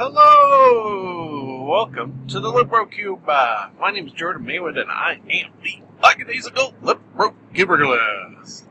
[0.00, 1.64] Hello!
[1.68, 3.28] Welcome to the Libro Cube.
[3.28, 8.62] Uh, my name is Jordan Maywood, and I am the lackadaisical Libro Cubiculist.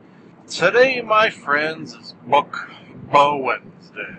[0.48, 2.70] Today, my friends, is Book
[3.12, 4.16] Bow Wednesday.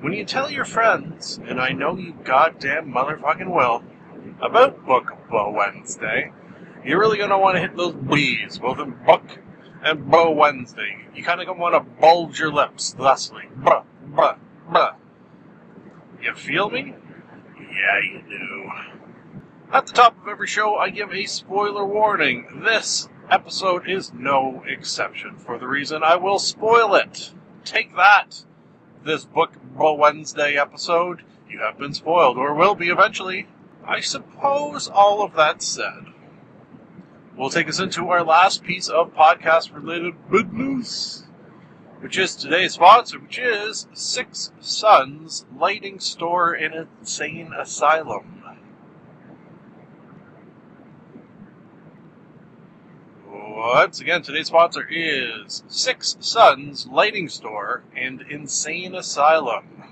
[0.00, 3.82] When you tell your friends, and I know you goddamn motherfucking will,
[4.40, 6.30] about Book Bow Wednesday,
[6.84, 9.40] you're really gonna want to hit those B's, both in Book
[9.82, 11.04] and Bow Wednesday.
[11.16, 13.48] You kind of gonna want to bulge your lips thusly.
[13.58, 14.38] Bruh, bruh,
[14.70, 14.94] bruh.
[16.26, 16.92] You feel me?
[17.56, 18.70] Yeah, you do.
[19.72, 22.62] At the top of every show, I give a spoiler warning.
[22.64, 27.30] This episode is no exception for the reason I will spoil it.
[27.64, 28.42] Take that.
[29.04, 33.46] This Book Wednesday episode, you have been spoiled, or will be eventually.
[33.86, 36.06] I suppose all of that said
[37.36, 41.25] will take us into our last piece of podcast related business
[42.00, 48.42] which is today's sponsor, which is Six Suns Lighting Store and Insane Asylum.
[53.28, 59.84] Once again, today's sponsor is Six Suns Lighting Store and Insane Asylum.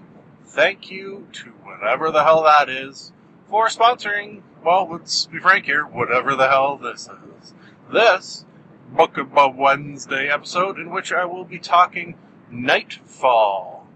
[0.44, 3.12] Thank you to whatever the hell that is
[3.48, 7.08] for sponsoring, well, let's be frank here, whatever the hell this
[7.42, 7.54] is.
[7.92, 8.44] This
[8.94, 12.14] Book of Wednesday episode in which I will be talking
[12.48, 13.88] Nightfall.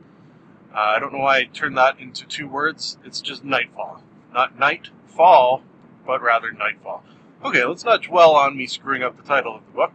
[0.74, 2.98] Uh, I don't know why I turned that into two words.
[3.04, 4.02] It's just Nightfall.
[4.34, 5.62] Not Nightfall,
[6.04, 7.04] but rather Nightfall.
[7.44, 9.92] Okay, let's not dwell on me screwing up the title of the book.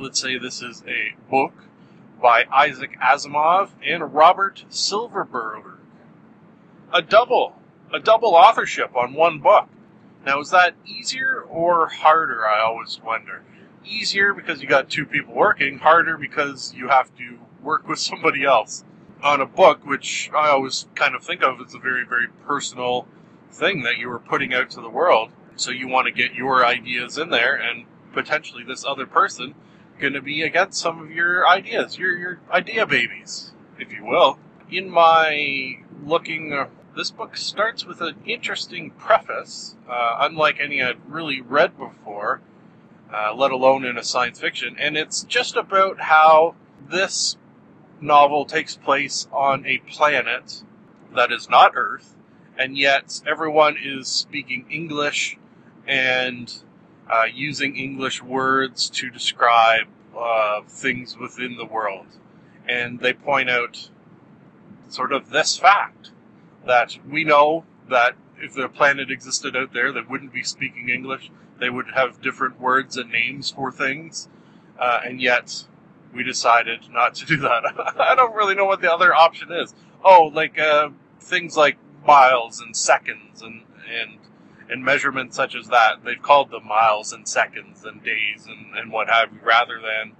[0.00, 1.52] Let's say this is a book
[2.20, 5.78] by Isaac Asimov and Robert Silverberg.
[6.92, 7.54] A double,
[7.92, 9.68] a double authorship on one book.
[10.26, 12.44] Now, is that easier or harder?
[12.44, 13.44] I always wonder
[13.84, 18.44] easier because you got two people working, harder because you have to work with somebody
[18.44, 18.84] else
[19.22, 23.06] on a book, which I always kind of think of as a very, very personal
[23.50, 25.30] thing that you were putting out to the world.
[25.56, 29.54] So you want to get your ideas in there, and potentially this other person
[29.98, 34.38] going to be against some of your ideas, your your idea babies, if you will.
[34.70, 40.98] In my looking, uh, this book starts with an interesting preface, uh, unlike any I'd
[41.08, 42.40] really read before
[43.14, 44.76] uh, let alone in a science fiction.
[44.78, 46.56] And it's just about how
[46.90, 47.36] this
[48.00, 50.62] novel takes place on a planet
[51.14, 52.16] that is not Earth,
[52.58, 55.38] and yet everyone is speaking English
[55.86, 56.52] and
[57.08, 59.86] uh, using English words to describe
[60.18, 62.06] uh, things within the world.
[62.68, 63.90] And they point out
[64.88, 66.10] sort of this fact
[66.66, 71.30] that we know that if the planet existed out there that wouldn't be speaking English,
[71.58, 74.28] they would have different words and names for things,
[74.78, 75.66] uh, and yet
[76.12, 77.64] we decided not to do that.
[78.00, 79.74] I don't really know what the other option is.
[80.04, 84.18] Oh, like uh, things like miles and seconds and and
[84.68, 86.04] and measurements such as that.
[86.04, 90.12] They've called them miles and seconds and days and, and what have you, rather than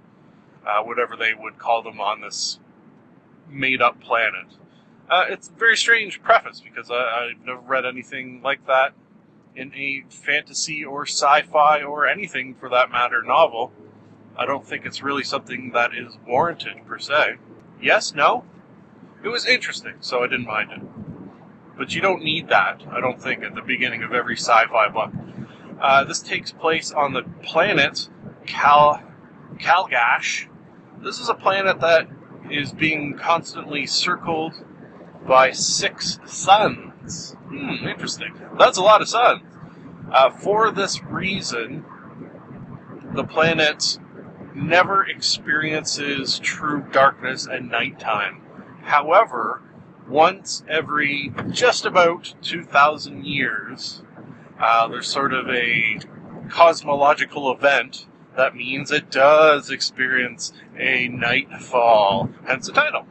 [0.65, 2.59] uh, whatever they would call them on this
[3.49, 4.47] made up planet.
[5.09, 6.95] Uh, it's a very strange preface because I,
[7.31, 8.93] I've never read anything like that
[9.55, 13.71] in a fantasy or sci-fi or anything for that matter novel.
[14.37, 17.35] I don't think it's really something that is warranted per se.
[17.81, 18.43] Yes, no.
[19.23, 20.81] It was interesting, so I didn't mind it.
[21.77, 25.11] But you don't need that, I don't think, at the beginning of every sci-fi book.
[25.81, 28.09] Uh, this takes place on the planet
[28.45, 29.01] Cal
[29.57, 30.47] Kalgash.
[31.01, 32.07] This is a planet that
[32.49, 34.53] is being constantly circled
[35.27, 37.34] by six suns.
[37.47, 38.33] Hmm, interesting.
[38.57, 39.41] That's a lot of sun.
[40.11, 41.85] Uh, for this reason,
[43.13, 43.97] the planet
[44.53, 48.41] never experiences true darkness at nighttime.
[48.83, 49.61] However,
[50.07, 54.03] once every just about 2,000 years,
[54.59, 55.99] uh, there's sort of a
[56.49, 58.05] cosmological event
[58.35, 63.05] that means it does experience a nightfall, hence the title.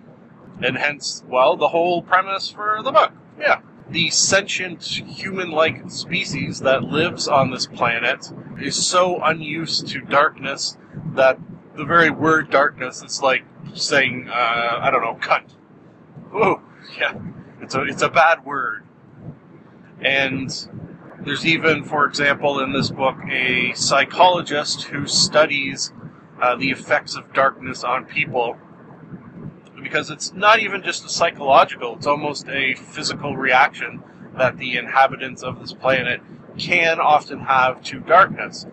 [0.63, 3.13] And hence, well, the whole premise for the book.
[3.39, 10.77] Yeah the sentient human-like species that lives on this planet is so unused to darkness
[11.15, 11.39] that
[11.77, 13.45] the very word darkness is like
[13.75, 15.55] saying, uh, I don't know, cunt.
[16.35, 16.61] Ooh,
[16.99, 17.15] yeah,
[17.61, 18.85] it's a it's a bad word.
[20.01, 20.51] And
[21.21, 25.93] there's even, for example, in this book, a psychologist who studies
[26.41, 28.57] uh, the effects of darkness on people
[29.95, 34.03] because it's not even just a psychological, it's almost a physical reaction
[34.37, 36.21] that the inhabitants of this planet
[36.59, 38.67] can often have to darkness.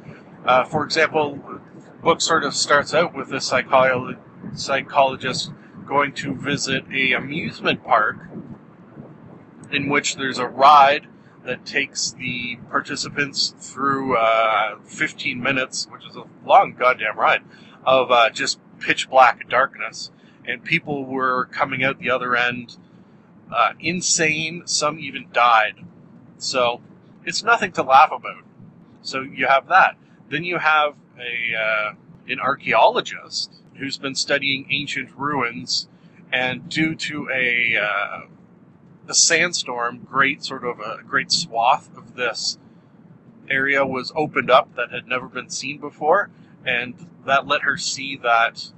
[0.43, 1.61] Uh, for example, the
[2.01, 4.17] book sort of starts out with a psycholo-
[4.55, 5.51] psychologist
[5.85, 8.17] going to visit a amusement park
[9.71, 11.05] in which there's a ride
[11.45, 17.43] that takes the participants through uh, 15 minutes, which is a long goddamn ride,
[17.85, 20.09] of uh, just pitch black darkness.
[20.47, 22.77] And people were coming out the other end
[23.51, 24.63] uh, insane.
[24.65, 25.75] Some even died.
[26.37, 26.81] So
[27.25, 28.43] it's nothing to laugh about.
[29.01, 29.95] So you have that.
[30.29, 31.93] Then you have a uh,
[32.27, 35.87] an archaeologist who's been studying ancient ruins,
[36.31, 38.21] and due to a uh,
[39.07, 42.57] a sandstorm, great sort of a great swath of this
[43.49, 46.29] area was opened up that had never been seen before,
[46.65, 48.71] and that let her see that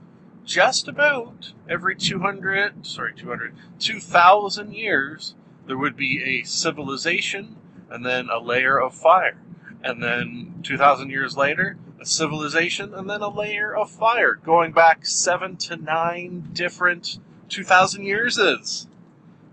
[0.46, 5.36] just about every 200, sorry, 200, 2,000 years,
[5.68, 7.56] there would be a civilization
[7.90, 9.38] and then a layer of fire.
[9.84, 15.06] And then 2,000 years later, a civilization and then a layer of fire, going back
[15.06, 17.20] seven to nine different
[17.50, 18.88] 2,000 years is.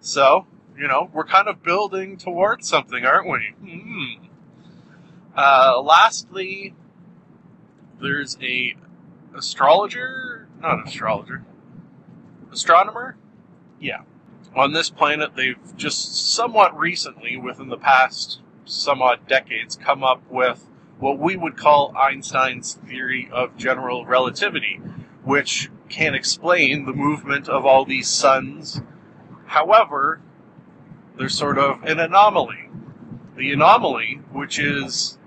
[0.00, 0.46] So,
[0.76, 3.54] you know, we're kind of building towards something, aren't we?
[3.60, 4.26] Hmm.
[5.36, 6.74] Uh, lastly,
[8.00, 8.74] there's a
[9.36, 11.44] astrologer, not an astrologer,
[12.52, 13.16] astronomer.
[13.80, 14.02] Yeah,
[14.54, 20.22] on this planet, they've just somewhat recently, within the past some odd decades, come up
[20.30, 20.66] with
[20.98, 24.80] what we would call Einstein's theory of general relativity,
[25.24, 28.82] which can explain the movement of all these suns.
[29.46, 30.20] However,
[31.16, 32.68] there's sort of an anomaly.
[33.36, 35.18] The anomaly, which is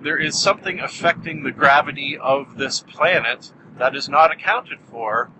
[0.00, 5.30] there is something affecting the gravity of this planet that is not accounted for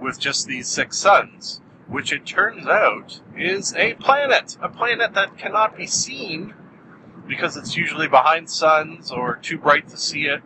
[0.00, 4.56] with just these six suns, which it turns out is a planet.
[4.60, 6.54] A planet that cannot be seen
[7.26, 10.42] because it's usually behind suns or too bright to see it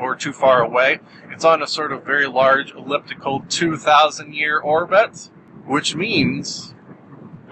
[0.00, 1.00] or too far away.
[1.30, 5.28] It's on a sort of very large elliptical 2,000 year orbit,
[5.66, 6.74] which means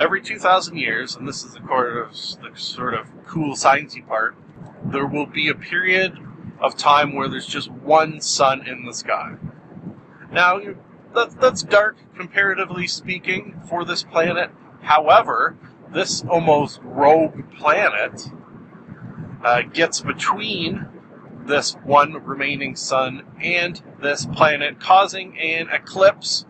[0.00, 4.34] every 2,000 years, and this is the, the sort of cool sciencey part,
[4.82, 6.18] there will be a period
[6.60, 9.34] of time where there's just one sun in the sky.
[10.30, 10.60] Now,
[11.14, 14.50] that, that's dark, comparatively speaking, for this planet.
[14.82, 15.56] However,
[15.92, 18.30] this almost rogue planet
[19.42, 20.86] uh, gets between
[21.46, 26.44] this one remaining sun and this planet, causing an eclipse,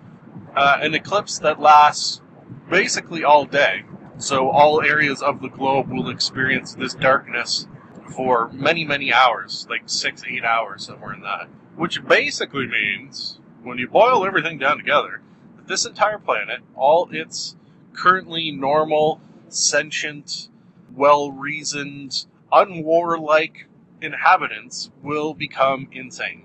[0.55, 2.21] uh, an eclipse that lasts
[2.69, 3.85] basically all day.
[4.19, 7.67] So all areas of the globe will experience this darkness
[8.11, 11.49] for many, many hours, like six, eight hours, somewhere in that.
[11.77, 15.23] Which basically means, when you boil everything down together,
[15.57, 17.57] that this entire planet, all its
[17.93, 20.49] currently normal, sentient,
[20.95, 23.67] well reasoned, unwarlike
[24.01, 26.45] inhabitants will become insane.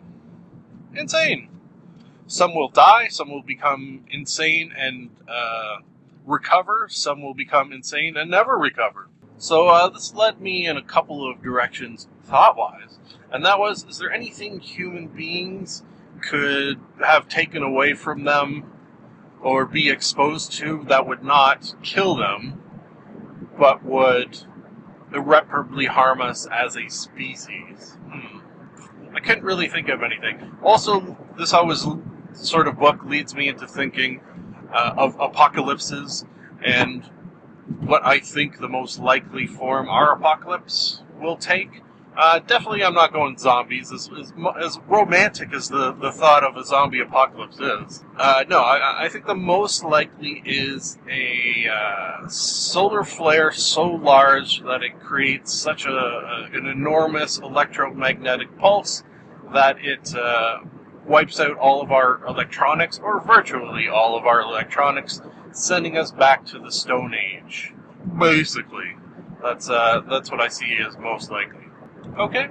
[0.94, 1.50] Insane!
[2.28, 5.78] Some will die, some will become insane and uh,
[6.26, 9.10] recover, some will become insane and never recover.
[9.38, 13.00] So uh, this led me in a couple of directions thought wise.
[13.32, 15.84] And that was is there anything human beings
[16.22, 18.72] could have taken away from them
[19.42, 22.62] or be exposed to that would not kill them,
[23.60, 24.40] but would
[25.14, 27.98] irreparably harm us as a species?
[28.10, 28.40] Hmm.
[29.16, 30.58] I couldn't really think of anything.
[30.64, 31.86] Also, this always
[32.34, 34.22] sort of book leads me into thinking
[34.74, 36.26] uh, of apocalypses
[36.64, 37.10] and
[37.80, 41.82] what I think the most likely form our apocalypse will take.
[42.18, 43.92] Uh, definitely, I'm not going zombies.
[43.92, 48.60] As, as, as, romantic as the, the thought of a zombie apocalypse is, uh, no,
[48.60, 54.98] I, I, think the most likely is a uh, solar flare so large that it
[55.02, 59.04] creates such a, an enormous electromagnetic pulse
[59.52, 60.60] that it uh,
[61.06, 65.22] wipes out all of our electronics, or virtually all of our electronics,
[65.56, 67.74] sending us back to the Stone Age.
[68.20, 68.96] Basically,
[69.42, 71.66] that's uh, that's what I see as most likely.
[72.18, 72.50] Okay.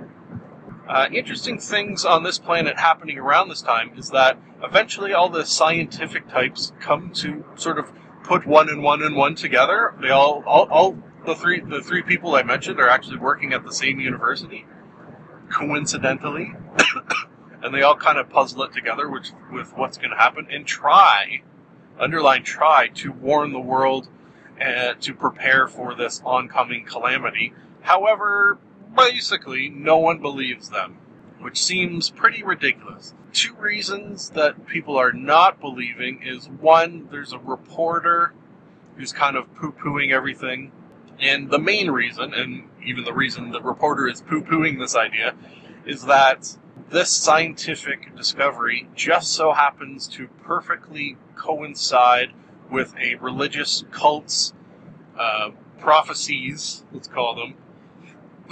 [0.88, 5.46] Uh, interesting things on this planet happening around this time is that eventually all the
[5.46, 7.90] scientific types come to sort of
[8.23, 9.94] put one and one and one together.
[10.00, 13.64] They all, all, all the three, the three people I mentioned are actually working at
[13.64, 14.66] the same university,
[15.50, 16.52] coincidentally.
[17.62, 20.66] and they all kind of puzzle it together with, with what's going to happen and
[20.66, 21.42] try,
[21.98, 24.08] underline try, to warn the world
[24.58, 27.52] and to prepare for this oncoming calamity.
[27.82, 28.58] However,
[28.96, 30.96] basically, no one believes them,
[31.40, 33.14] which seems pretty ridiculous.
[33.32, 38.32] Two reasons that people are not believing is one, there's a reporter
[38.96, 40.70] who's kind of poo pooing everything.
[41.18, 45.34] And the main reason, and even the reason the reporter is poo pooing this idea,
[45.84, 46.56] is that
[46.91, 52.33] this scientific discovery just so happens to perfectly coincide
[52.71, 54.53] with a religious cult's
[55.19, 57.55] uh, prophecies, let's call them,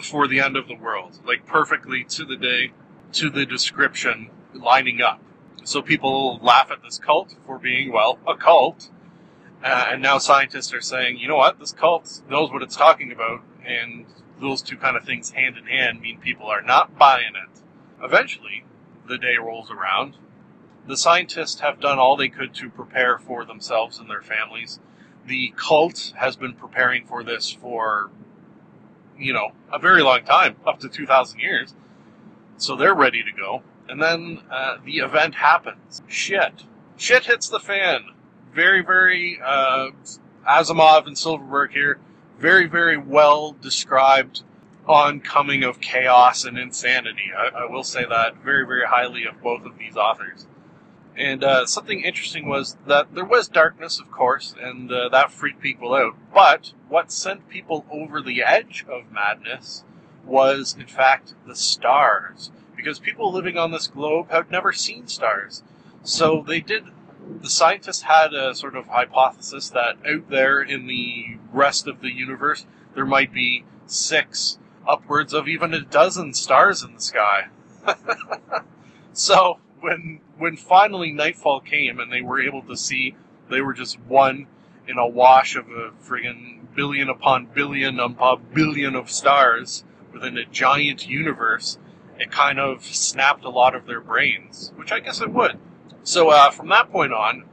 [0.03, 1.21] for the end of the world.
[1.25, 2.73] Like perfectly to the day,
[3.13, 5.21] to the description, lining up.
[5.65, 8.91] So people laugh at this cult for being, well, a cult.
[9.63, 13.13] Uh, and now scientists are saying, you know what, this cult knows what it's talking
[13.13, 14.07] about, and
[14.41, 17.52] those two kind of things hand in hand mean people are not buying it.
[18.03, 18.65] Eventually,
[19.09, 20.17] the day rolls around.
[20.87, 24.81] The scientists have done all they could to prepare for themselves and their families.
[25.27, 28.11] The cult has been preparing for this for,
[29.17, 31.75] you know, a very long time, up to 2,000 years.
[32.57, 33.63] So they're ready to go.
[33.89, 36.03] And then uh, the event happens.
[36.09, 36.65] Shit.
[36.97, 38.07] Shit hits the fan.
[38.53, 39.91] Very, very, uh,
[40.49, 41.99] Asimov and Silverberg here,
[42.39, 44.43] very, very well described
[44.87, 47.31] oncoming of chaos and insanity.
[47.37, 50.47] I, I, will say that very, very highly of both of these authors.
[51.17, 55.61] And uh, something interesting was that there was darkness, of course, and uh, that freaked
[55.61, 56.17] people out.
[56.33, 59.85] But what sent people over the edge of madness
[60.25, 62.51] was, in fact, the stars.
[62.75, 65.63] Because people living on this globe have never seen stars.
[66.03, 66.85] So they did.
[67.41, 72.11] The scientists had a sort of hypothesis that out there in the rest of the
[72.11, 74.59] universe, there might be six
[74.89, 77.49] upwards of even a dozen stars in the sky.
[79.13, 83.15] so when when finally nightfall came and they were able to see,
[83.51, 84.47] they were just one
[84.87, 90.45] in a wash of a friggin' billion upon billion upon billion of stars within a
[90.45, 91.79] giant universe.
[92.19, 95.59] It kind of snapped a lot of their brains, which I guess it would.
[96.03, 97.45] So uh, from that point on,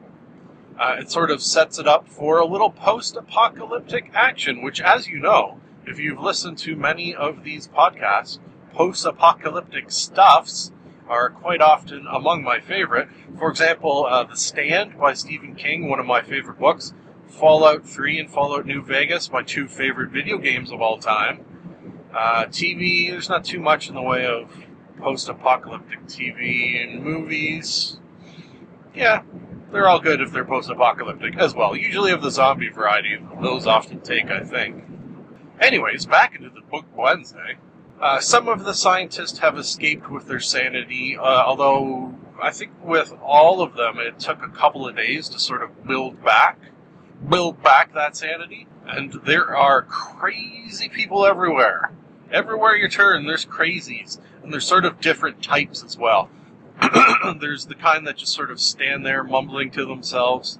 [0.79, 5.19] uh, it sort of sets it up for a little post-apocalyptic action, which, as you
[5.19, 8.39] know, if you've listened to many of these podcasts,
[8.73, 10.71] post apocalyptic stuffs
[11.07, 13.09] are quite often among my favorite.
[13.37, 16.93] For example, uh, The Stand by Stephen King, one of my favorite books.
[17.27, 21.45] Fallout 3 and Fallout New Vegas, my two favorite video games of all time.
[22.13, 24.51] Uh, TV, there's not too much in the way of
[24.99, 27.99] post apocalyptic TV and movies.
[28.95, 29.21] Yeah,
[29.71, 31.75] they're all good if they're post apocalyptic as well.
[31.75, 34.83] Usually of the zombie variety, those often take, I think.
[35.59, 37.57] Anyways, back into the book Wednesday.
[37.99, 43.13] Uh, some of the scientists have escaped with their sanity, uh, although I think with
[43.21, 46.57] all of them it took a couple of days to sort of build back,
[47.27, 48.67] build back that sanity.
[48.87, 51.91] And there are crazy people everywhere.
[52.31, 56.29] Everywhere you turn, there's crazies, and there's sort of different types as well.
[57.39, 60.57] there's the kind that just sort of stand there mumbling to themselves.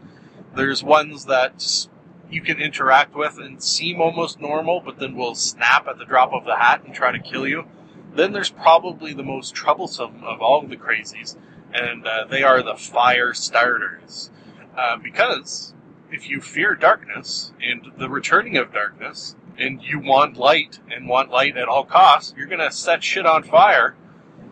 [0.56, 1.88] There's ones that
[2.30, 6.32] you can interact with and seem almost normal, but then will snap at the drop
[6.34, 7.66] of the hat and try to kill you.
[8.14, 11.36] Then there's probably the most troublesome of all the crazies,
[11.74, 14.32] and uh, they are the fire starters.
[14.78, 15.74] Uh, because
[16.12, 21.30] if you fear darkness and the returning of darkness, and you want light and want
[21.30, 23.96] light at all costs, you're going to set shit on fire.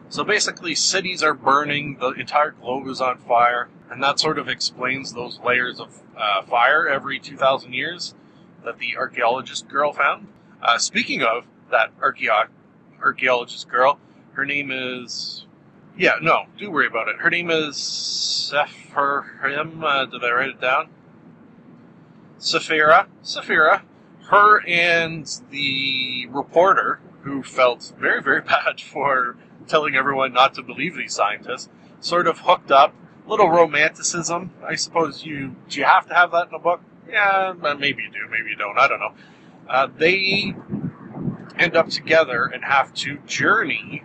[0.09, 4.47] So basically, cities are burning, the entire globe is on fire, and that sort of
[4.47, 8.13] explains those layers of uh, fire every 2,000 years
[8.63, 10.27] that the archaeologist girl found.
[10.61, 12.47] Uh, speaking of that archeo-
[13.01, 13.99] archaeologist girl,
[14.33, 15.45] her name is.
[15.97, 17.17] Yeah, no, do worry about it.
[17.17, 19.83] Her name is Sephirim.
[19.83, 20.89] Uh, did I write it down?
[22.37, 23.07] Siferra.
[23.23, 23.81] Siferra.
[24.29, 30.95] Her and the reporter, who felt very, very bad for telling everyone not to believe
[30.95, 32.93] these scientists, sort of hooked up
[33.27, 34.51] little romanticism.
[34.65, 36.81] I suppose you do you have to have that in a book?
[37.09, 38.77] Yeah, maybe you do, maybe you don't.
[38.77, 39.13] I don't know.
[39.69, 40.55] Uh, they
[41.57, 44.03] end up together and have to journey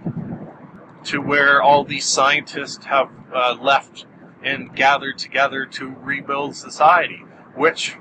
[1.05, 4.07] to where all these scientists have uh, left
[4.43, 7.25] and gathered together to rebuild society.
[7.55, 7.97] Which,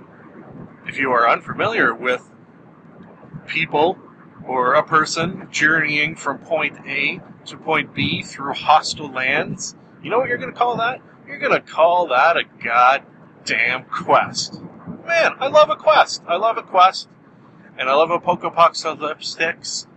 [0.88, 2.30] if you are unfamiliar with
[3.48, 3.98] people
[4.46, 10.20] or a person journeying from point A to point B through hostile lands, you know
[10.20, 11.02] what you're going to call that?
[11.32, 14.62] You're gonna call that a goddamn quest.
[15.08, 16.22] Man, I love a quest.
[16.28, 17.08] I love a quest.
[17.78, 19.88] And I love a pokepocalyptics.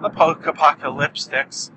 [0.00, 1.72] A pokepocalyptics.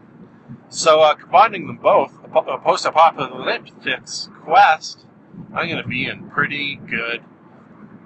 [0.70, 4.04] So uh, combining them both, a po- a post-apocalyptic
[4.44, 5.04] quest,
[5.52, 7.24] I'm going to be in pretty good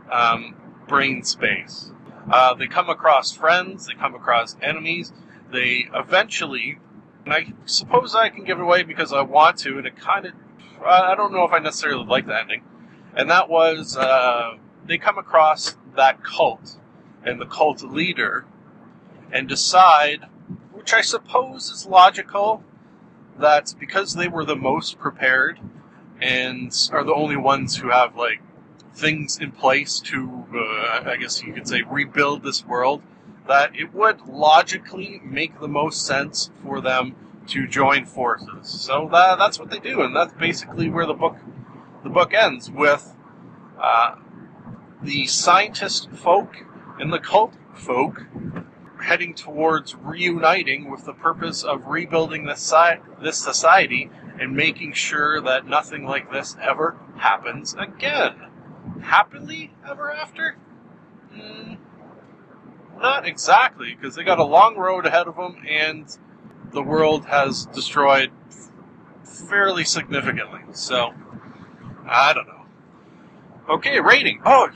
[0.10, 0.56] um,
[0.88, 1.92] brain space.
[2.32, 5.12] Uh, they come across friends, they come across enemies,
[5.52, 6.80] they eventually,
[7.26, 10.26] and I suppose I can give it away because I want to, and it kind
[10.26, 10.34] of,
[10.86, 12.64] I don't know if I necessarily like the ending,
[13.16, 16.78] and that was uh, they come across that cult
[17.24, 18.46] and the cult leader
[19.32, 20.26] and decide,
[20.72, 22.64] which I suppose is logical,
[23.40, 25.60] that because they were the most prepared
[26.22, 28.42] and are the only ones who have like
[28.94, 33.02] things in place to, uh, I guess you could say, rebuild this world,
[33.48, 37.16] that it would logically make the most sense for them
[37.48, 38.70] to join forces.
[38.70, 41.38] So that, that's what they do, and that's basically where the book
[42.04, 43.16] the book ends with
[43.80, 44.16] uh,
[45.02, 46.66] the scientist folk
[47.00, 48.26] and the cult folk
[49.02, 54.10] heading towards reuniting with the purpose of rebuilding this, si- this society
[54.40, 58.36] and making sure that nothing like this ever happens again.
[59.02, 60.58] Happily ever after?
[61.34, 61.78] Mm,
[63.00, 66.18] not exactly, because they got a long road ahead of them and
[66.74, 68.32] the world has destroyed
[69.24, 70.62] fairly significantly.
[70.74, 71.14] So,
[72.08, 72.66] I don't know.
[73.70, 74.42] Okay, rating.
[74.46, 74.70] Oh,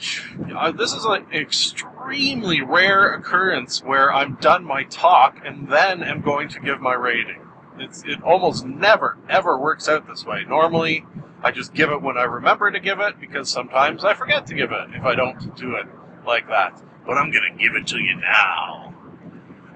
[0.55, 6.21] uh, this is an extremely rare occurrence where I'm done my talk and then am
[6.21, 7.41] going to give my rating.
[7.79, 10.45] It's, it almost never, ever works out this way.
[10.47, 11.05] Normally,
[11.43, 14.55] I just give it when I remember to give it because sometimes I forget to
[14.55, 15.85] give it if I don't do it
[16.25, 16.81] like that.
[17.05, 18.86] But I'm going to give it to you now.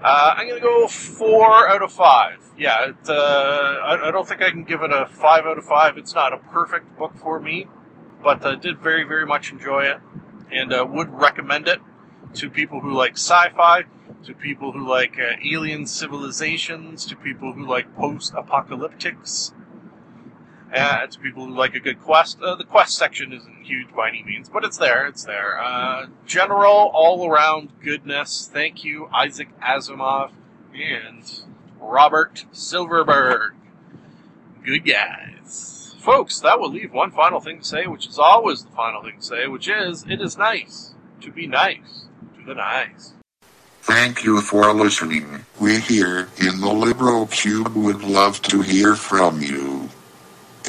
[0.04, 2.40] Uh, I'm going to go four out of five.
[2.58, 5.66] Yeah, it, uh, I, I, don't think I can give it a five out of
[5.66, 5.96] five.
[5.98, 7.68] It's not a perfect book for me,
[8.24, 10.00] but uh, did very, very much enjoy it
[10.52, 11.80] and uh, would recommend it
[12.34, 13.84] to people who like sci-fi,
[14.26, 19.54] to people who like uh, alien civilizations, to people who like post-apocalyptics,
[20.74, 22.42] uh, to people who like a good quest.
[22.42, 25.06] Uh, the quest section isn't huge by any means, but it's there.
[25.08, 25.62] It's there.
[25.62, 28.50] Uh, general, all-around goodness.
[28.52, 30.32] Thank you, Isaac Asimov
[30.74, 31.42] and
[31.80, 33.54] Robert Silverberg.
[34.64, 35.96] Good guys.
[36.00, 39.18] Folks, that will leave one final thing to say, which is always the final thing
[39.20, 42.06] to say, which is, it is nice to be nice
[42.38, 43.14] to the nice.
[43.84, 45.46] Thank you for listening.
[45.60, 49.71] We here in the Libro Cube would love to hear from you.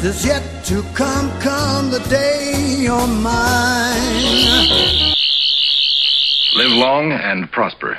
[0.00, 4.24] The best is yet to come, come the day oh you're mine.
[6.54, 7.98] Live long and prosper.